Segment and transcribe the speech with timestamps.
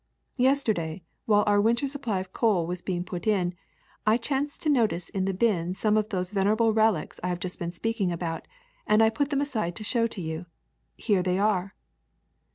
[0.37, 3.53] Yesterday, while our winter supply of coal was being put in,
[4.03, 7.59] I chanced to notice in the bin some of those venerable relics I have just
[7.59, 8.47] been speaking about,
[8.87, 10.47] and I put them aside to show to you.
[10.97, 11.75] Here they are.